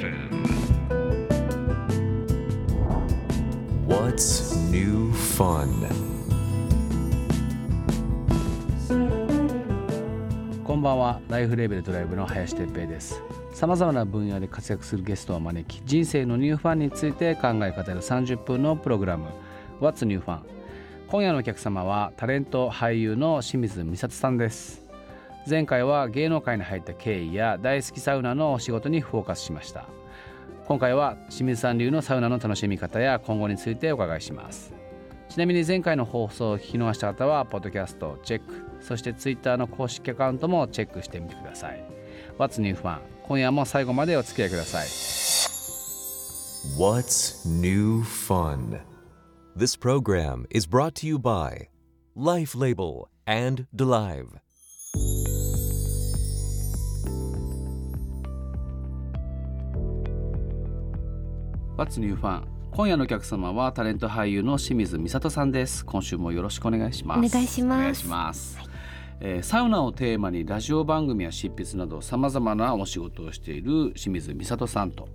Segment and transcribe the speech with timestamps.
[0.00, 0.46] FM.
[3.86, 5.68] What's new fun?
[10.64, 13.20] こんばんはライフレーベルドライブの林哲平です
[13.52, 19.28] さまざまな分野で活躍するゲストを招き人生のニューファンについて考え語る30分のプログラム
[19.80, 20.40] What's New Fun?
[21.08, 24.89] 今夜のお客様はタレント俳優の清水美里さんです
[25.48, 29.86] 前回は芸能界に入った経緯や大好きサウナのお仕事にフォーカスしました。
[30.66, 34.72] 今回は清水さん流のサウナの楽しみ方や今後についてお伺いします。
[35.28, 38.66] ちなみに前回の放送を聞き逃した方はポッドキャストをチェック。
[38.80, 41.84] そしてツイッターの公式アカウントもチェックしてみてください。
[42.38, 44.86] What's New Fun 今夜も最後までお付き合いください。
[46.76, 48.80] What's new fun?
[49.56, 51.68] This program is brought to you by
[52.14, 54.40] Life Label and Delive.
[61.80, 62.42] What's New Fun
[62.72, 65.82] 今夜のお客様はタレント俳優の清水美里さんです。
[65.86, 67.18] 今週もよろしくお願いします。
[67.26, 67.78] お願いします。
[67.78, 68.58] お願いします、
[69.20, 75.08] えーサウナをテーマにラジオ番組や執筆などさまざまなお仕事をしている清水美里さんと、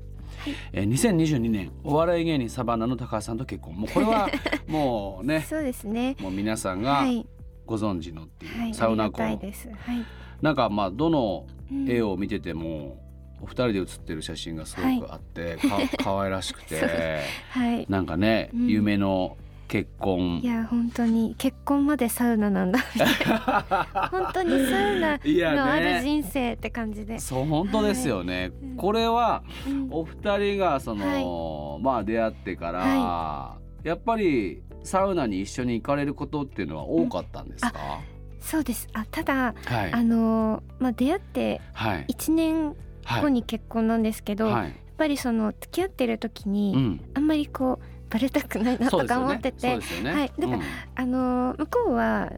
[0.73, 3.75] えー2022年お笑い芸人サバンナの高橋さんと結婚。
[3.75, 4.27] もうこれは
[4.67, 6.15] もうねそうですね。
[6.19, 7.27] もう皆さんがはい、
[7.67, 9.23] ご存知のっていう、はい、サウナ婚。
[9.23, 9.39] はい。
[10.41, 11.89] なんかまあどのうん。
[11.89, 12.97] 絵を見てても、
[13.41, 17.85] お二人で写ってる写真がすごくあって、か 可愛らしくてはい。
[17.89, 18.67] なんかね、うん。
[18.67, 20.39] 夢の結婚。
[20.43, 22.79] いや本当に結婚までサウナなんだ。
[24.11, 25.19] 本当にサウナ
[25.55, 27.19] のあるね人生って感じで。
[27.19, 28.75] そう本当ですよね、うん。
[28.77, 29.87] これはうん。
[29.91, 37.73] お二人がその、まあ出会ってから、はやっぱりサウナに一緒に行かれることっていうのは多かったんですか、
[38.39, 38.87] そうです。
[38.93, 39.93] あただはい。
[39.93, 42.05] あのーまあ出会ってはい。
[42.07, 42.75] 一年はい
[43.05, 47.01] 後に結婚なんですけど、やっはいぱりその付き合ってる時に、うん。
[47.15, 50.13] あんまりこうバレたくないなとか思ってて、そうですよね。
[50.13, 50.31] はい。
[50.37, 50.63] なんかうん。
[50.95, 52.31] あのー向こうは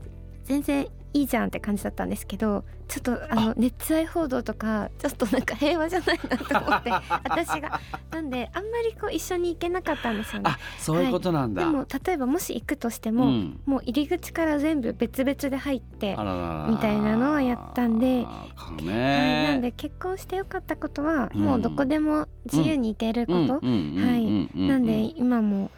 [0.44, 3.35] 全然いいじゃんって感じだったんですけどちょっとあ。
[3.35, 6.91] の熱愛報道とかちょっとなんか平和じゃないなと思って
[7.29, 7.79] 私が。
[8.11, 10.51] なんであんまりこう一緒に行けなかったんですよね。
[10.51, 13.59] あそういうことなんだ、でも例えばもし行くとしても、うん。
[13.66, 18.47] もう入り口から全部別々で入ってみたいなのはやったんでは
[18.79, 21.41] い、ねなんで結婚してよかったことは、うん。
[21.41, 24.57] もうどこでも自由に行けること、はい。
[24.59, 25.72] なんで今も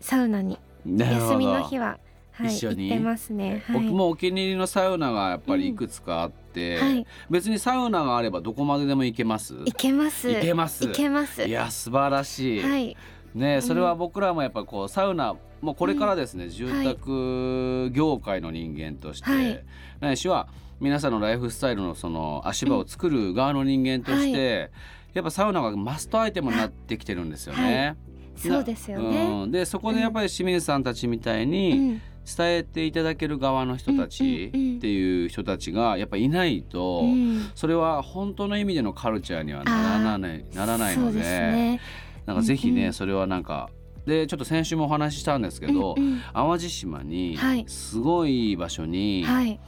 [0.00, 2.00] サウナに休みの日は、は、はい、
[2.46, 2.88] 一緒に。
[2.88, 3.62] 行ってますね。
[3.66, 9.54] はい、僕もお気に入りのサウナがやっぱりいくつかあって、はい、別にサウナがあればどこまででも行けます。
[9.54, 10.28] 行けます。
[10.28, 10.86] 行けます。
[10.86, 11.42] 行けます。
[11.42, 12.96] いや素晴らしい、はい、
[13.34, 13.62] ねん。
[13.62, 19.64] それは僕らもやっぱこうサウナもうこれからですね、住宅業界の人間として、はい。
[20.00, 20.48] ないしは
[20.80, 24.72] 皆さんのライフスタイルのその足場を作る側の人間として、
[25.14, 27.96] やっぱサウナがマストアイテムになってきてるんですよね。
[28.34, 29.42] そうですよね。
[29.44, 34.50] うん、でそこでやっぱり清水さんたちみたいうにん、伝えていただける側の人たちっ
[34.80, 37.50] ていう人たちがやっぱいないと、うん。
[37.54, 41.80] それは本当の意味でのカルチャーにはならないならないのでね。
[42.26, 43.70] なんかぜひね、それはなんか
[44.06, 46.20] でちょっと先週もお話ししたんですけど、うんうん。
[46.32, 47.64] 淡路島にはい。
[47.66, 49.60] すごい場所にはい、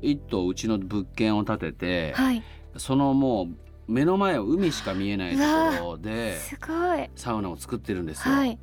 [0.00, 2.42] 一棟うちの物件を建てて、はい、
[2.76, 5.42] そのもう目の前を海しか見えないと
[5.82, 6.38] ころで。
[7.16, 8.34] サウナを作ってるんですよ。
[8.34, 8.58] はい、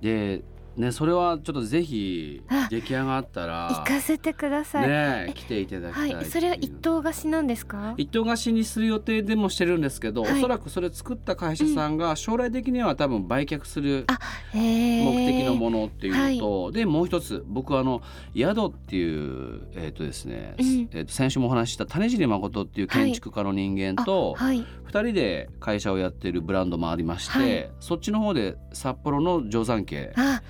[0.00, 0.42] で、
[0.76, 4.84] ね、それはちょっとぜひあ出来上がったら行かせてください。
[4.86, 6.30] えね来ていただきたはいい、っていう。
[6.30, 7.94] それは一棟貸しなんですか？
[7.98, 10.38] 一棟貸しにする予定でもしてるんですけど、はい。
[10.38, 14.06] おそらくそれ作った会社さんが将来的には多分売却する
[14.54, 18.02] 目え的のものっていうのと、でもう一つ僕はあの
[18.34, 20.88] 宿っていうえっ、とですね、うん。
[20.92, 27.70] えー、と先週もお話しした種尻誠っていう建築家の人間あとはい、二人で会社をやってるブランドもありまして、はい。
[27.80, 30.42] そっちの方で札幌の定山家あ、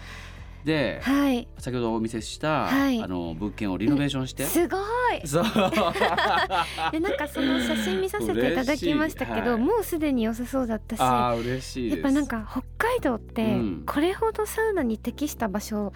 [0.65, 3.03] ではい、先ほどお見せした、はい。
[3.03, 4.83] あの物件をリノベーションして、すごい。
[6.93, 9.61] でなんかその写真見させていただきましたけど、はい。
[9.61, 11.01] もうすでに良さそうだったし。
[11.01, 13.83] ああ嬉しいやっぱなんか北海道ってうん。
[13.87, 15.93] これほどサウナに適した場所、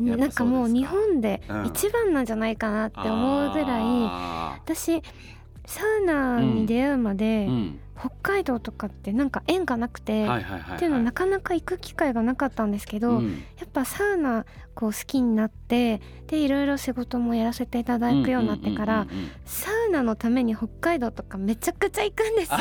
[0.00, 1.66] やっぱなんかもう日本でうん。
[1.66, 5.02] 一番なんじゃないかなって思うぐらい、あ私
[5.70, 7.80] サウナに出会うまで、ーうん。
[8.00, 10.76] 北海道とかってなんか縁がなくて、はいはいはいはい。
[10.76, 13.44] っていうのはなかなか行く機会がなかったんですけど、うん。
[13.58, 19.06] やっぱサウナこう好きになってでいろいろ仕事もやらせていただくようになってから、
[19.44, 22.58] サウナのために北海道とかめちゃくちゃ行くんですよ。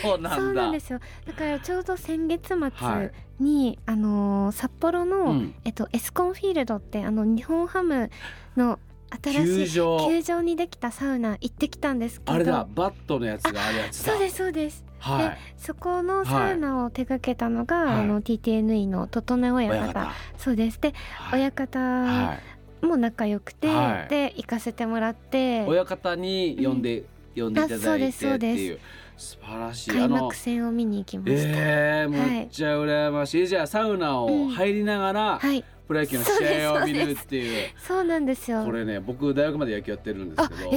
[0.00, 0.36] そうなんだ。
[0.36, 1.00] そうなんですよ。
[1.26, 3.42] だからちょうど先月は末い。
[3.42, 5.54] に、あのー札幌の、うん。
[5.64, 8.10] えっと、エスコンフィールドってあの日本ハム
[8.56, 8.78] の
[9.22, 10.08] 新しい球場。
[10.08, 12.32] 球場にできたサウナ行ってきたんですけど。
[12.32, 14.12] あれだバットのやつがあるやつだ。
[14.12, 14.84] そうですそうです。
[14.98, 15.38] はい。
[15.56, 18.00] そこのサウナを手掛けたのが、はい。
[18.00, 19.84] あの TTNE の整え親方。
[19.84, 20.12] 親方。
[20.38, 20.80] そうです。
[20.80, 21.40] で、はい。
[21.40, 22.34] 親方は
[22.82, 22.86] い。
[22.86, 24.08] も仲良くて、はい。
[24.08, 25.64] で行かせてもらって。
[25.66, 27.04] 親方に呼んで、
[27.36, 28.78] 呼んでいただいてっていう。
[29.16, 29.90] 素晴らしい。
[29.90, 37.70] 開幕戦を見に行きました、えー、めっちゃ羨ましい、じゃあサウナを入りながら、はいプロ野球の試合を見るっていう。
[37.76, 38.64] そうなんですよ。
[38.64, 40.70] これね僕大学まで野球やってるんですけど。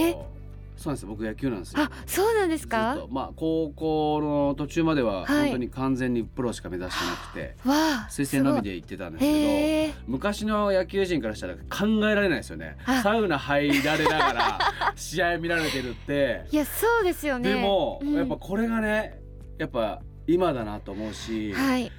[0.77, 1.07] そうなんですよ。
[1.07, 1.83] 僕野球なんですよ。
[1.83, 2.95] あそうなんですか？
[2.95, 3.07] と。
[3.09, 5.41] まあ高校の途中までははい。
[5.43, 12.75] 本当に完全にプロしか目指してなくて、わあ推薦のみで行ってたんですけど昔の野球人からしたら考えられないですよね。
[12.85, 13.01] あ。
[13.01, 14.59] サウナ入られながら
[14.97, 16.45] 試合見られてるって。
[16.51, 17.53] いやそうですよね。
[17.53, 18.13] でも、うん。
[18.13, 19.21] やっぱこれがね
[19.57, 21.89] やっぱ今だなと思うし、はい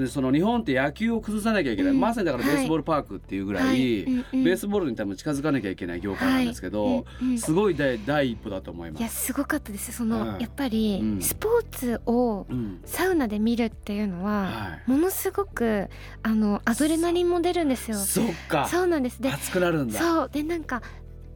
[0.00, 2.00] でその日本って野球を崩さなきゃいけない、うん。
[2.00, 4.04] まさにだからベースボールパークっていうぐらい、はい。
[4.04, 7.02] ベースボールに多分近づかなきゃいけない業界なんですけど、は
[7.32, 7.38] い。
[7.38, 9.26] すごい第第一歩だと思いいやます。
[9.26, 9.92] すごかったです。
[9.92, 11.22] その、はいやっぱり、うん。
[11.22, 12.80] スポーツをうん。
[12.84, 15.88] サウナで見るっていうのは、はものすごく
[16.22, 17.98] あのアドレナリンも出るんですい、よ。
[17.98, 18.68] そっか。
[18.68, 19.22] そうなんです。
[19.22, 19.98] で熱くなるんだ。
[19.98, 20.30] そう。
[20.30, 20.82] でなんか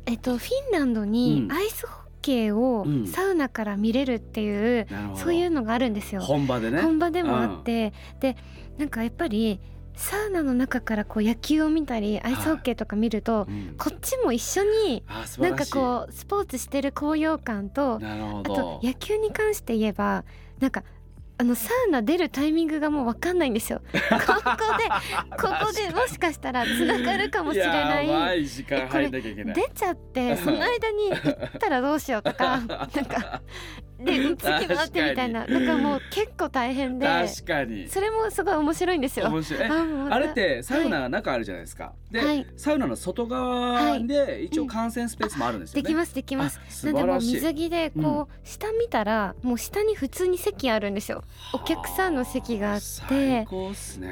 [0.06, 1.10] えっとフィンランドうん。
[1.12, 6.20] にアイスホッケーをうんサウナから見れるっていう、なるほどそういうのがあるんですよ。
[6.20, 6.80] 本場でね。
[6.82, 8.36] 本場でもあって、で
[8.78, 9.60] なんかやっぱり
[9.94, 15.04] サウナの中からこう野球を見たりアイスホッケーとか見ると、うんこっちも一緒に
[15.38, 15.66] なんか。
[15.66, 18.80] こうスポーツしてる高揚感とあとど。
[18.82, 20.24] 野球に関して言えば
[20.58, 20.84] なんか
[21.40, 23.80] あのサウナ出るタイミングがもう分かんないんですよ。
[23.90, 24.84] ここで
[25.38, 28.42] ここでもしかしたらつながるかもしれない。
[28.42, 29.54] い時間入んなきゃいけない。
[29.54, 33.40] 出ちゃってその間に行ったらどうしようとか なんか
[34.04, 37.88] で次回ってみたいななんかもう結構大変で確かに。
[37.88, 39.26] それもすごい面白いんですよ。
[39.28, 39.62] 面白い。
[39.62, 39.68] え
[40.10, 41.92] あれってサウナが中あるじゃないですか。
[42.10, 45.82] で、はいサウナの外側で一応観戦スペースもあるんですよね。
[45.82, 47.20] できますできますなんでも。
[47.20, 51.22] 水着でこう、下見たらもう下に普通に席あるんですよ。
[51.52, 53.46] お客さんの席があって。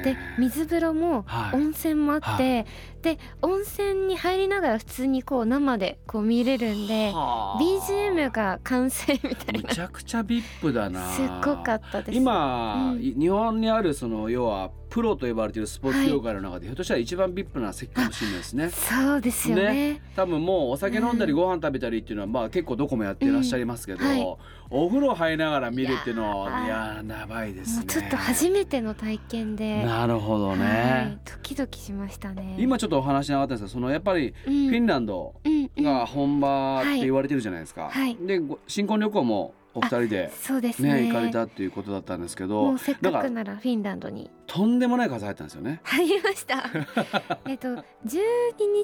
[0.03, 2.65] で水風呂もはい温泉もあって、
[3.01, 11.09] で温泉に入りながら普通にこう生でこう見れるんではあ BGM が完成みたいむなちゃくちゃ VIP だな。
[11.11, 12.17] すっごかったです。
[12.17, 18.69] 今、うんい日本にあるその要はプロと呼ばれているスポーツ業界の中で、ひょっとしたら一番 VIP な席かもしれないですね。
[18.69, 20.01] そうですよね。
[20.15, 24.37] 多分もうお酒飲んだりうんご飯食べたりっていうのはまあ結構どこもやってらっしゃいますけど、うんはい
[24.71, 27.85] お風呂入りながら見るっていうのはいいやーやばいですね。
[27.87, 32.55] ちょっと初めての体験で、なるほどはいね。、ドキドキしましたね。
[32.59, 35.33] 今ちょっとお話しなかったんですけどそのやっぱりうん、フィンランド
[35.79, 37.89] が本場って言われてるじゃないですか。
[37.89, 40.93] はいでご新婚旅行もお二人でそうですね。
[41.01, 44.31] ね行かれたっていうことだったんですけもどうせっかくならフィンランドに。
[44.47, 45.79] とんでもない数入ったんですよね。
[45.83, 46.63] 入りました。
[47.47, 47.83] えっと12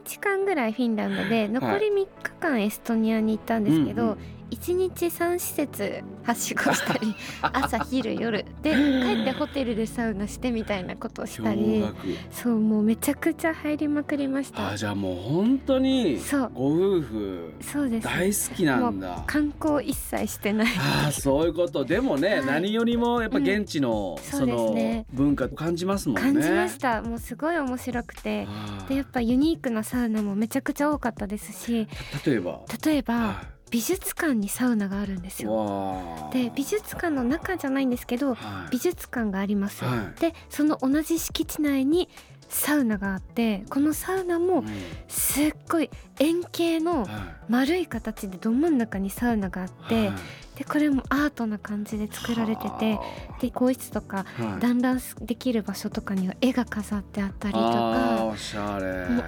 [0.03, 2.07] 日間ぐらいフィンランドで残り3日
[2.39, 8.45] 間エストニアに行ったんですけど、うんうん1日3施設はしごしたり 朝昼夜。
[8.61, 11.83] で帰ってホテルでサウナしてみたいなことをしたり。
[12.31, 14.71] そうもうめちゃくちゃ入りまくりました。
[14.71, 16.51] あじゃあもう本当にそう。
[16.53, 18.05] ご夫婦そうです。
[18.05, 19.23] 大好きなんだ。
[19.27, 20.67] 観光一切してない。
[20.77, 21.85] ああそういうこと。
[21.85, 22.45] でもね、はい。
[22.45, 26.21] 何よりもやっぱ現地の、うんそうですそのね文化感じますもんね。
[26.21, 27.01] 感じました。
[27.01, 28.47] もうすごい面白くて。
[28.87, 31.87] でやっぱユニークなサウナもめちゃくちゃ多かったですし。
[32.25, 38.71] 例えば、例えばは美術館にサウナがあるんですい、よで美術館の中じゃないんですけどはい。
[38.71, 40.21] 美術館があります、はい。
[40.21, 42.07] でその同じ敷地内に
[42.47, 44.67] サウナがあってこのサウナもうん。
[45.09, 45.89] すっごい
[46.19, 47.07] 円形のはい。
[47.49, 50.17] 丸い形でど真ん中にサウナがあってはい。
[50.55, 52.97] でこれもアートな感じで作られてて
[53.41, 54.61] で更衣室とかはい。
[54.61, 58.33] 団らんできる場所とかには絵が飾ってあったりとかもう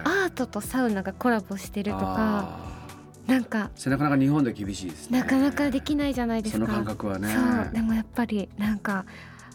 [0.06, 2.77] アートとサウナがコラボしてるとかあ
[3.27, 5.19] なんかーなかなか日本では厳しいですね。
[5.19, 6.65] なかなかできないじゃないですか。
[6.65, 7.27] その感覚はね。
[7.27, 7.74] そう。
[7.74, 9.05] でもやっぱりなんか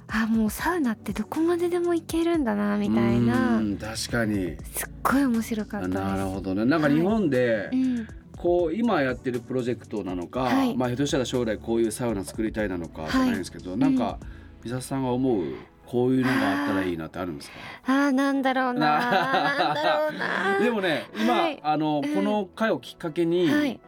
[0.09, 3.57] あもうサウナってどこまででも行けるんだなみたいな。
[3.57, 4.57] うん確かに。
[4.75, 5.89] すっごい面白かった。
[5.89, 6.65] なるほどね。
[6.67, 10.77] なんか日本で、うん、こう今やってるプロジェクトなのか、はい。
[10.77, 14.19] まあひょっとしたら将来こういうサウナ作りたいなのかじゃないんですけど、なんか
[14.63, 15.45] 美里さんが思う？
[15.93, 17.57] こういうのがあったらいいなってあるんですか？
[17.87, 21.61] あーなんだろうな でもね今、はい。
[21.63, 22.15] あのうん。
[22.15, 23.79] この回をきっかけに、はい。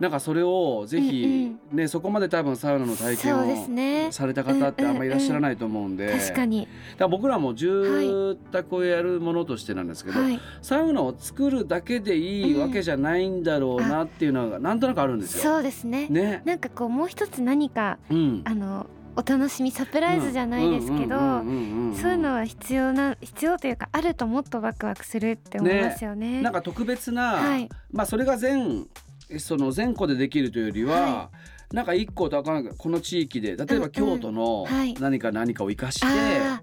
[0.00, 4.08] なんかそれをぜひ、ねそこまで多分サウナの体験をね。
[4.10, 6.62] された方ってあんまりいらっしゃらないと思うんで、確かに。
[6.62, 10.40] だから僕らも住宅をやるものとしてなんですけど、はい。
[10.62, 15.52] サウナを作るだけでいいわけじゃないんだろうなっていうのがなんとなくあるんですよ。
[15.52, 16.08] そうですね。
[16.10, 16.42] ね。
[16.44, 18.42] なんかこうもう一つ何かうん。
[18.44, 26.42] あのお楽しみサプライズじゃないですけど、そういうのは必要な必要というかあるともっとワクワクするって思いますよね。
[26.42, 27.68] なんか特別な、はい。
[27.92, 28.86] まあそれが全
[29.38, 31.30] その全個でできるというよりは、は
[31.72, 34.66] なんか一個とかこの地域で例えば京都の
[35.00, 36.62] 何か何かを生かしてあ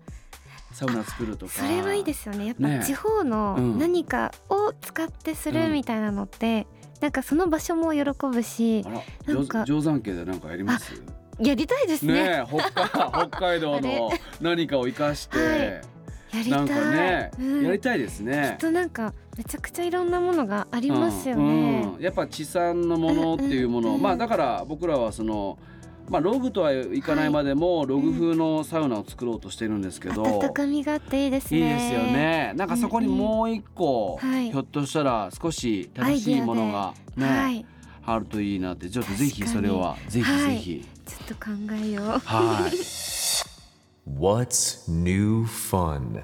[0.71, 2.47] サウナ作るとあか、それはいいですよね。
[2.47, 2.79] やっね。
[2.79, 3.77] ぱ地方のうん。
[3.79, 6.67] 何かを使ってするみたいなのって、
[7.01, 8.85] なんかその場所も喜ぶし
[9.25, 11.01] なんか定定山家で何かやります？
[11.39, 12.43] やりたいですね。
[12.47, 15.49] 北海北海道の何かを生かして、はい。
[15.49, 16.51] やりたい。
[16.51, 17.63] なんかね、うん。
[17.65, 18.51] やりたいですね。
[18.51, 18.57] きっ。
[18.57, 22.03] となんかめちゃくちゃいろんなものがありますようんねうん。
[22.03, 25.57] やっぱ地産のものっていうもの、うんうんうんまあだから僕らはその
[26.09, 31.59] まあログとはいかないまでも、ログ風のサウナを作ろうとしてるんですけど、温かみがあっていいですね。
[31.59, 31.99] いいですよ。
[32.01, 32.51] ね。
[32.57, 34.35] なんかそこにもう一個、うんうん。
[34.35, 34.51] はい。
[34.51, 37.65] ひょっとしたら少し正しいものがね、はい、
[38.05, 38.89] あるといいなって。
[38.89, 40.85] ちょっとぜひそれはぜひぜひ。
[41.05, 41.51] ちょっと考
[41.83, 42.05] えよう。
[42.19, 42.71] はい。
[44.09, 46.23] What's new fun?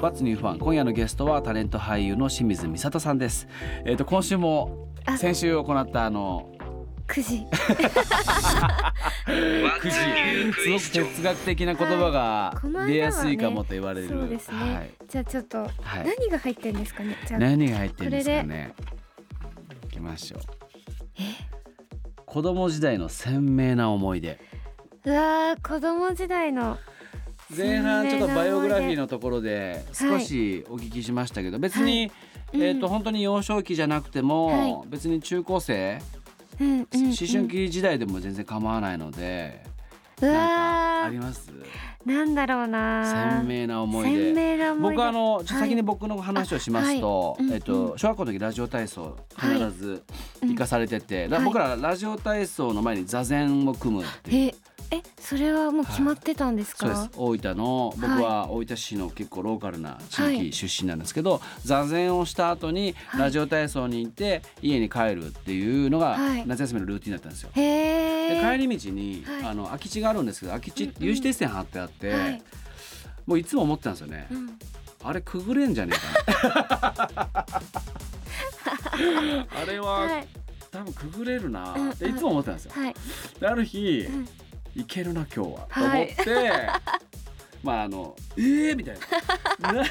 [0.00, 0.58] What's New Fun?
[0.58, 3.46] 今夜のゲストはタレント俳優の清水美里さんです。
[3.84, 6.50] えっ、と今週もあ先週行ったあの
[7.06, 7.46] 9時。
[9.80, 12.52] くじ すごく哲学的な言葉が
[12.86, 14.08] 出やすいかもと言われる。
[14.08, 14.56] そうですね。
[14.74, 14.90] はい。
[15.08, 15.70] じゃあちょっと、はい
[16.04, 17.16] 何が入ってるんですかね？
[17.26, 18.74] じゃあ何が入ってるんですかね？
[19.84, 20.40] いきましょう。
[22.26, 24.38] 子供時代の鮮明な思い出。
[25.04, 26.78] うわー子供時代の
[27.54, 29.02] 前半ちょっとバイオグラフィーの。
[29.02, 32.10] のところで少しお聞きしましたけど、別に、
[32.54, 34.88] うんえっ、と本当に幼少期じゃなくても、はい。
[34.88, 36.00] 別に中高生、
[36.60, 39.62] うんうんうん、思春期時代でも全然構わないので、
[40.20, 41.52] うわーあります。
[42.04, 43.40] なんだろうな。
[43.40, 44.74] 鮮明な思い鮮出。
[44.74, 47.48] 僕はあの先にはい僕の話をしますと、あはい。
[47.48, 50.02] うんえっと小学校の時ラジオ体操必ず
[50.42, 50.48] うん。
[50.50, 54.52] 行かされてて、だはい僕らラジオ体操の前に座禅を組むっていう。
[54.92, 57.46] ええそれはもう決まってたんですか、そうです。
[57.48, 60.18] 大分の僕は大分市の結構ローカルな地
[60.48, 63.20] 域出身なんですけど、座禅をした後にはい。
[63.22, 66.46] ラジオ体操に行って家に帰るっていうのがはい。
[66.46, 67.50] 夏休みのルーティンだったんですよ。
[67.54, 69.44] へでえ帰り道に、はい。
[69.50, 72.42] あの空き地があるんですけど空き地有刺鉄線貼ってあって、はい。
[73.24, 74.26] もういつも思ってたんですよね。
[74.30, 74.58] うん。
[75.04, 77.46] あれくぐれんじゃねえかな。
[79.62, 80.28] あれは、はい。
[80.70, 81.72] 多分くぐれるな。
[81.74, 82.72] うんっていつも思ってたんですよ。
[82.74, 82.94] はい。
[83.40, 84.28] である日、うん
[84.74, 86.52] いけるな今日は、はいと思って。
[87.62, 88.96] まああのえーみたい
[89.60, 89.72] な。
[89.72, 89.84] な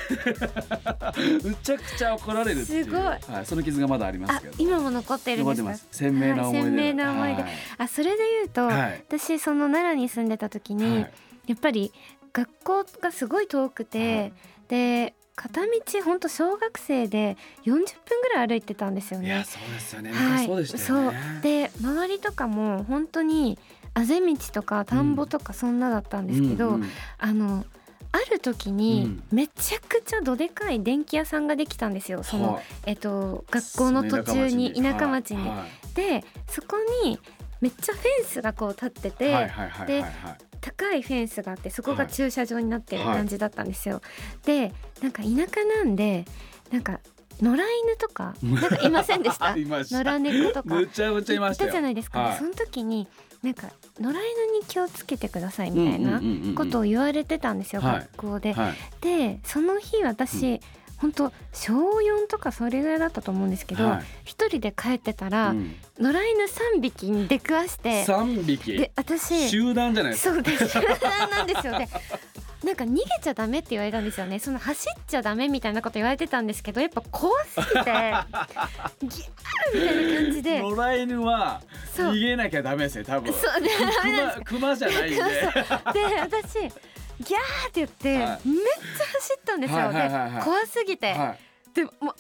[1.42, 2.84] むちゃくちゃ怒られるっていう。
[2.84, 3.02] すごい。
[3.02, 4.54] はい、その傷がまだありますあけど。
[4.58, 5.76] 今も残ってるんですか？
[5.92, 7.42] 鮮明な思い出、はい鮮明な思い出。
[7.44, 7.52] はい。
[7.78, 9.04] あそれで言うと、はい。
[9.08, 11.12] 私その奈良に住んでた時に、はい。
[11.48, 11.94] やっぱり
[12.34, 14.34] 学校がすごい遠くて、はい。
[14.68, 15.70] で片道
[16.04, 17.84] ほんと小学生で40分
[18.22, 19.28] ぐらい歩いてたんですよね。
[19.28, 20.12] いやそうですよね。
[20.12, 20.48] はい。
[20.48, 21.42] 昔そうでしたよね、そう。
[21.42, 23.58] で周りとかも本当に
[23.94, 27.66] あぜ道とか田んぼとかそんなだったんですけど、うんうんあの
[28.14, 32.24] ある時にめちゃくちゃどでかい電気屋さんができたんですよ。
[32.24, 35.48] その、はいえっと、学校の途中に田舎町に。
[35.48, 37.18] はでそこに
[37.62, 40.12] めっちゃフェンスがこう立っていて、はいはいはいはいはい。
[40.60, 43.16] 高いフェンスがあってそこが駐車場になってるはい。
[43.16, 44.02] 感じだったんですよ。
[44.46, 46.26] でなんか田舎なんで
[46.70, 47.00] なんか
[47.42, 49.56] 野良犬とかなんかいませんでした？
[49.58, 50.76] 野良猫とか。
[50.76, 52.38] むちゃむちゃいましたじゃないですか、はい。
[52.38, 53.08] その時に
[53.42, 53.70] なんか
[54.00, 56.22] 野良犬に気をつけてくださいみたいな
[56.56, 58.00] ことを言われてたんですよ、はい。
[58.14, 58.54] 学校で。
[58.54, 58.74] はい。
[59.02, 60.62] でその日私、
[60.98, 64.04] 本当小4とかそれぐらいだったと思うんですけどはい。
[64.24, 65.76] 一、人で帰ってたら、うん。
[65.98, 66.44] 野良犬
[66.78, 68.04] 3匹に出くわして。
[68.06, 68.74] 三匹？
[68.74, 70.34] で私集団じゃないですか。
[70.36, 70.68] そうです。
[70.70, 71.78] 集団なんですよ。
[71.80, 71.88] で
[72.64, 74.38] なんか逃げちゃダメって言われたんですよね。
[74.40, 78.16] その走っちゃダメみたいなこと言われてたんですけどやっぱ怖すぎてギャー
[79.04, 79.10] み
[79.80, 80.62] たいな感じで。
[80.62, 81.62] 野良犬は
[81.96, 83.34] 逃げなきゃダメですよ多分。
[83.34, 84.42] そうでダメなんです。
[84.46, 85.16] 熊熊じゃないんで。
[85.16, 85.24] で
[86.20, 88.24] 私ギャーって言って、はい。
[88.24, 90.34] めっちゃ走ったんですよ、はいはいはいはい。
[90.34, 91.36] で怖すぎて、は
[91.74, 92.16] でもう案の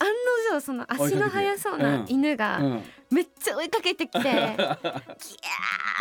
[0.53, 4.77] 定その足の速そうな犬がい、うん、めっちゃ追いかけてきて、 ギャー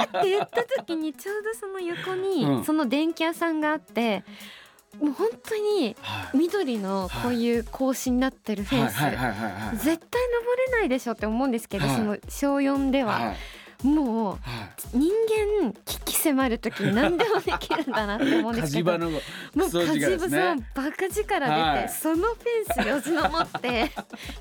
[0.03, 2.65] って言った時にちょうどその横に、うん。
[2.65, 4.25] その電気屋さんがあって
[5.01, 6.37] もう本当にはい。
[6.39, 9.99] 緑のこういう格子になってるフェンス、絶対登
[10.67, 11.97] れないでしょって思うんですけど、はい。
[11.97, 13.37] その小4では、はい。
[13.87, 14.99] もうはい。
[14.99, 15.11] 人
[15.63, 18.99] 間危機迫る時に何でもできるんだなって思うんですけど。
[18.99, 19.21] もう
[19.55, 21.89] 火事場さんバカ力出て、はい。
[21.89, 23.91] そのフェンスよじ登って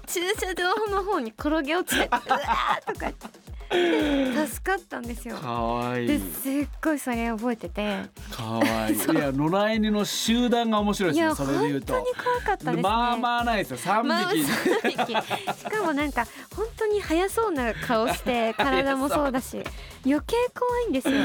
[0.07, 3.27] 駐車場の方に転げ落ちてうわーとか言って
[3.69, 5.35] 助かったんですよ。
[5.37, 6.07] かわいい。
[6.07, 7.99] ですっごいそれ覚えてて。
[8.31, 8.95] かわいい。
[8.95, 11.93] いや野良犬の集団が面白いですねそれで言うと。
[11.93, 12.81] 本当に怖かったですね。
[12.81, 13.77] まあまあないですよ。
[13.77, 19.63] 三まあ匹、しかもなんか本当に速そうな顔して 体もそうだし
[20.05, 21.15] 余計怖いんですよ。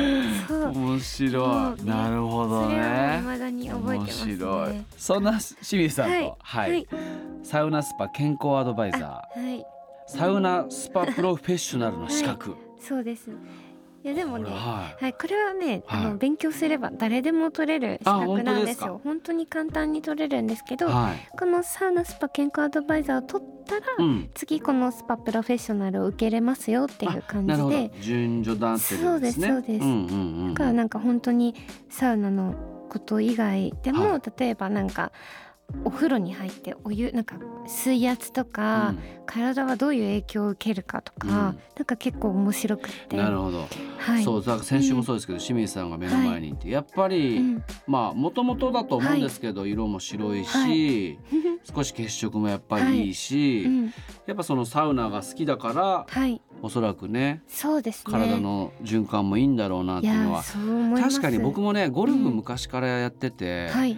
[0.49, 0.73] そう。
[0.73, 4.33] 面白もうねいなるほどそれはね未だに覚えてますね。
[4.35, 4.83] 面白い。
[4.99, 6.71] そんな清水さんと、はい。
[6.71, 6.87] はい。
[7.43, 9.41] サウナスパ健康アドバイザはい。
[9.61, 9.74] ー
[10.17, 13.31] サウナスパプロフェッショナルの資格、そうです
[14.05, 15.03] いやでもねこれはい。
[15.05, 16.13] はい、これはね、あはい。
[16.13, 19.01] の勉強すれば誰でも取れる資あ格なんです本よ。
[19.03, 21.29] 本当に簡単に取れるんですけど、はい。
[21.39, 24.31] このサウナスパ健康アドバイザーを取ったら、うん。
[24.35, 29.49] 次このスパプロフェッショナルを受けれますよっていう感じで、順序断ってるんですね。
[29.49, 29.85] そうですそうです。
[29.85, 31.55] んうんうんだからなんか本当に
[31.89, 32.55] サウナの
[32.91, 35.13] こと以外でも、は例えばなんか
[35.85, 38.95] お風呂に入ってお湯なんか水圧とか、
[39.27, 41.35] 体はどういう影響を受けるかとか、うん。
[41.35, 41.51] な
[41.83, 43.67] んか結構面白くって、なるほど、
[43.99, 47.65] はい、そうだから先週もそうですけど、清水さんが目の前にいて、やっぱり、うん。
[47.87, 53.85] まあもともとだと思うんですけど、色も白いし、は 少し血色もやっぱりいいし、うん、
[54.27, 58.13] やっぱそのサウナが好きだからはい、おそらくねそうですね。
[58.13, 60.43] 体の循環もいいんだろうなっていいうのは
[61.01, 62.37] 確かに僕もねゴルフうん。
[62.37, 63.97] 昔からやってて、はい。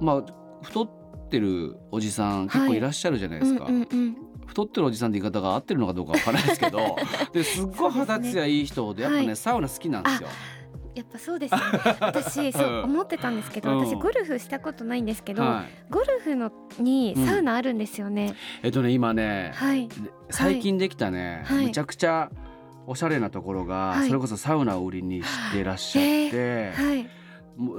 [0.00, 0.24] まあ
[0.62, 0.95] 太っ
[1.28, 4.16] てるおじさん結構いらっしゃるじゃないですか、うんうんうん、
[4.46, 6.96] 太ってるおじさんって言い方が合ってるのかどうかわからないですけど
[7.32, 10.28] ですっごい肌ツヤいい人でやっぱね、はいサウナ好きなんですよ。
[10.94, 11.60] やっぱそうですね。
[12.00, 13.86] 私そう 思ってたんですけどうん。
[13.86, 19.90] 私ゴルフしたことないんですけど、はい、ゴルフのにサウナあるんですよね、えっとね今ね、はい。
[20.30, 21.66] 最近できたね、はい。
[21.66, 22.30] むちゃくちゃ
[22.86, 24.08] おしゃれなところが、はい。
[24.08, 26.96] それこそサウナを売りにしてらっしゃって、はい。
[27.02, 27.06] もう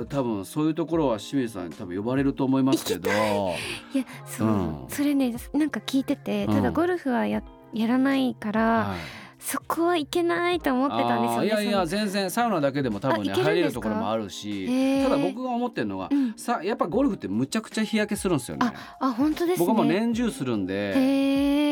[0.09, 3.09] 多分そういうところは清水さんに多分呼ばれると思いますけど。
[3.09, 3.13] い。
[3.97, 4.85] やそう、うん。
[4.89, 7.43] それねなんか聞いててうんただゴルフはや
[7.73, 8.97] やらないから、はい。
[9.39, 16.33] そこはいけないと思ってたんですよねいやいや全然サウナだけでも多分ね入れるところもあるしただ僕が思ってるのは、うん。
[16.35, 18.71] さやっぱゴルフってむちゃくちゃ日焼けするんですよね。
[18.99, 19.65] あ本当ですね。
[19.65, 20.93] 僕はもう年中するんで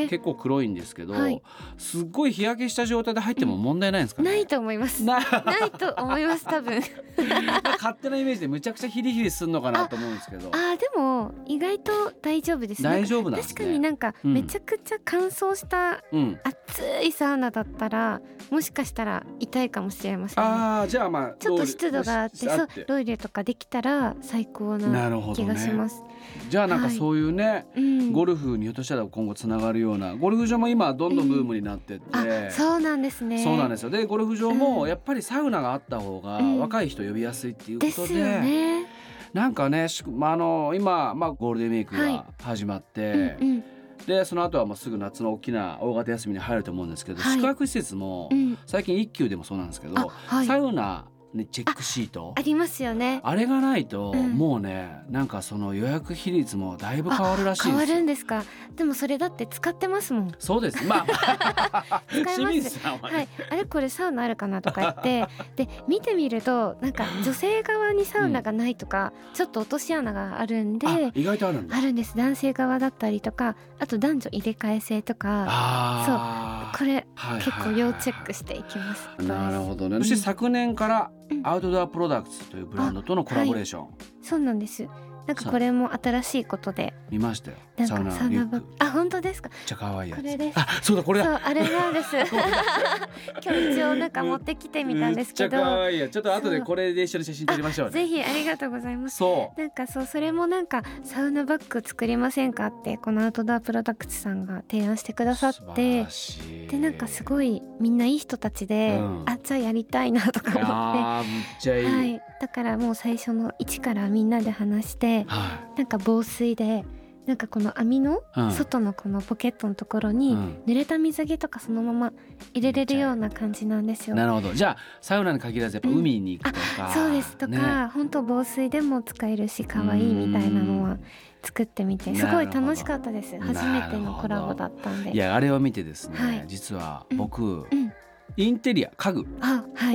[0.10, 1.42] 結構黒いんですけど、はい。
[1.78, 5.04] すっごい日焼けした状態で入っても問題ないんですかね、ないと思います。
[5.04, 6.82] な ないと思います多分。
[7.80, 10.50] 勝手なイメージでむちゃくちゃヒリヒリするのかなと思うんですけど。
[10.52, 12.84] あーでも意外と大丈夫です。
[12.84, 13.54] ね大丈夫なんですね。
[13.56, 14.34] 確かになんかうん。
[14.34, 16.40] めちゃくちゃ乾燥したうん。
[16.44, 20.50] 暑いサウナだったらもしかしたら痛いかもしれませんね。
[20.50, 26.04] ああじゃあまあちょっと湿度があってそうロイレとかできたら最高な気がしねます、
[26.50, 28.12] じゃあなんかはいそういうね、うん。
[28.12, 33.44] ゴルフにひょっとしたら今後つながるようなゴルフ場も今どんどんブームになってって、あそうなんですね。
[33.44, 33.90] そうなんですよ。
[33.90, 34.58] でゴルフ場うん。
[34.58, 36.60] もやっぱりサウナがあった方がうん。
[36.60, 38.86] 若い人呼びやすいっていうことで,、ですよね。
[39.34, 42.14] なんかね、しまあ、あの今、まあ、ゴールデンウィークはい。
[42.14, 43.64] が始まって、うんうん。
[44.06, 47.36] でその後はもうすぐ夏の大きな大型休みに入ると思うんですけど、はい。
[47.38, 48.58] 宿泊施設もうん。
[48.66, 50.46] 最近一級でもそうなんですけど、あはい。
[50.46, 52.34] サウナにチェックシート？
[52.38, 53.22] ありますよね。
[53.24, 54.32] あれがないと、うん。
[54.34, 57.86] もうねなんかその予約比率もだいぶ変わるらしい変わ。
[57.86, 58.44] るんですか。
[58.76, 60.32] でもそれだって使ってますもん。
[60.40, 60.84] そうです。
[60.86, 65.28] まあ、 使います清水さんはね、はい、あれこれサウナあるかなとか言って。
[65.56, 71.78] で見てみるとなんか女性側にサウナがないとか、ちょっと落とし穴があるんであ意外とあるんだ。
[71.78, 72.16] あるんです。
[72.18, 76.78] 男性側だったりとかあと男女入れ替え制とかあー。
[76.78, 79.08] これはい結構要チェックしていきます。
[79.20, 79.98] なるほどね。
[79.98, 80.04] うん。
[80.04, 83.88] そして昨年からうんアウトドアプロダクツというブランドとのコラボレーション、
[84.22, 84.88] そうなんです。
[85.28, 87.58] なんかこれも新しいことで見ましたよ。
[87.88, 89.50] サウナかサウナバあ本当ですか？
[89.50, 90.22] めっちゃ可愛いやつ。
[90.22, 91.26] これですあ、そうだこれだ。
[91.26, 92.16] そうあれなんです
[93.44, 96.12] 今日一応なんか持ってきてみたんですけどめっちゃ可愛いやつ。
[96.12, 97.94] ちょっと後でこれで一緒に写真撮りましょうね。
[97.94, 105.36] ぜひありがとうございますそなんかそうそれもなんかサウナバッグ作りませんかってこのアウトドアプロダクツさんが提案してくだう。
[105.36, 110.66] さ素って晴らしいでなんかすごいみんないい人たちで、うんあじゃあやりたいなとか思って。
[110.68, 111.86] あーむっちゃいい。
[111.86, 116.84] はい、だからもう最初の一からみんなで話してはなんか防水で
[117.26, 118.52] なんかこの網のうん。
[118.52, 120.14] 外のこのポケットのところい。
[120.16, 120.62] にうん。
[120.68, 122.14] 濡れた水着とかそのまま
[122.54, 124.16] 入れれるような感じなんですよ。
[124.16, 124.54] なるほど。
[124.54, 126.92] じゃあサウナに限らずやっぱ海に行くとか。
[126.94, 127.92] そうですとか、ね。
[127.94, 130.98] 本当防水でも使えるし可愛いみたいなのは
[131.42, 133.40] 作ってみてすごい楽しかったです。
[133.40, 135.12] 初めてのコラボだったんで。
[135.12, 136.44] いやあれを見てですね、はい。
[136.48, 137.18] 実はうん。
[137.18, 137.92] 僕、うん。
[138.38, 139.26] インテリア家具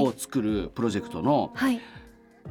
[0.01, 1.81] を作るプロジェクトのはい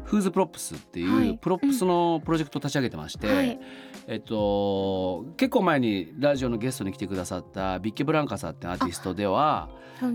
[0.03, 1.37] フーズプロップスっていう、はい。
[1.37, 3.59] プロップスのプロジェクトを立ち上げてまして、はい。
[4.07, 9.69] えっと結構前にラジオのゲストに来てくださったビッケブランカさんってアーティストでは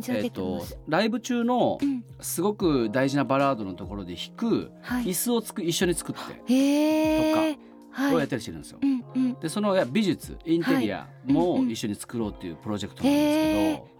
[0.09, 2.05] えっとライブ中のうん。
[2.21, 5.05] すごく大事なバラードのところで弾くはい。
[5.05, 7.59] 椅子をつく一緒に作ってへえ
[7.91, 8.15] はい。
[8.15, 8.79] をやったりしてるんですよ。
[8.83, 9.35] うんうん。
[9.41, 13.94] でその美術インテリアも一緒に作ろうっていうプロジェクトなんですけど、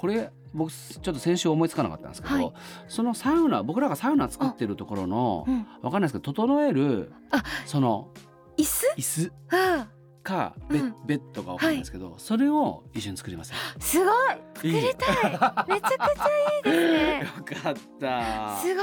[0.00, 2.52] これ僕ちょっと先週思いつかなかったんですけど、はい。
[2.88, 5.66] そのサウナ僕らがサウナ作ってるところのうん。
[5.82, 8.08] わかんないですけど整えるあその
[8.56, 8.94] 椅子？
[8.96, 9.32] 椅子。
[9.50, 9.88] あ
[10.22, 10.94] かベ,、うん。
[11.06, 14.08] ベッドかわかんないですけど、それを一緒に作りませんーすごい。
[14.54, 14.84] 作りたい。
[14.84, 17.18] めちゃくちゃいいですね。
[17.36, 18.56] よかった。
[18.58, 18.80] すご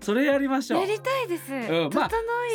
[0.00, 0.84] それやりましょう。
[0.84, 1.90] いやりたいです、ん。
[1.94, 2.10] まあ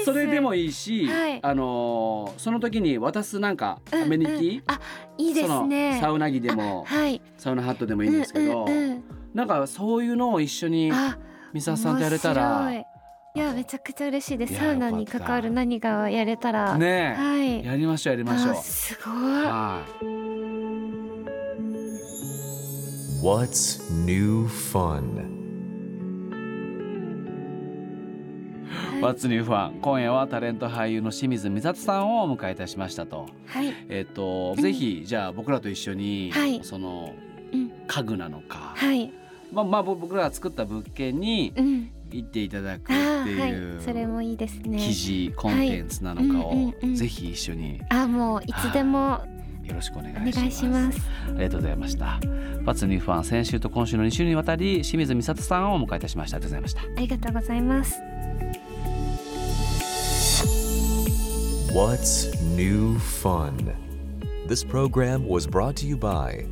[0.06, 1.40] それでもいいし、はい。
[1.42, 4.80] あのーその時に渡すなんかうんアメニティ、うんあ
[5.18, 7.22] いいですそねのサウナ着でもはい。
[7.38, 9.04] サウナハットでもいいんですけど、うんうんうん。
[9.34, 11.18] なんかそういうのを一緒にあ
[11.54, 12.72] ミサさんとやれたら
[13.34, 14.52] いいやめちゃくちゃ嬉しいです。
[14.52, 16.78] いやサウナに関わる何かをやれたら。
[16.78, 17.66] ねえ、はい。
[17.66, 18.52] やりましょうやりましょう。
[18.52, 19.14] あすごい。
[19.14, 20.06] はい。
[23.24, 25.40] What's new fun?
[29.00, 29.80] What's New Fun?
[29.80, 33.28] 今夜はタレント俳優の清水美里さんをお迎えいたしましたと。
[33.48, 33.74] はい。
[33.90, 34.62] えっ、と、うん。
[34.62, 36.60] ぜひじゃあ僕らと一緒に、はい。
[36.64, 37.14] その
[37.54, 37.72] うん。
[37.88, 39.12] 家具なのか、はい。
[39.52, 49.22] まあまあぼ僕らが作った物件にうん行っていただくってあーはいいうそれもいいですね記事コンテンツなのかをぜひ一緒にあもういつでも
[49.64, 50.38] よろしくお願おいします。
[50.38, 52.20] 願いしますありがとうございました。
[52.66, 56.38] What's New Fun 先週と今週の2週にわたり清水美里さんをお迎えいたしました。
[56.38, 56.82] ありがとうございました。
[56.82, 58.02] ありがとうございます
[61.74, 63.74] What's new fun?
[64.48, 66.46] This program was brought to you by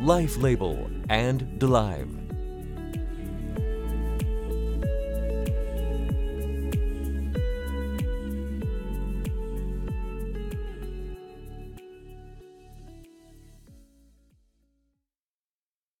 [0.00, 2.23] Life Label and DeLive.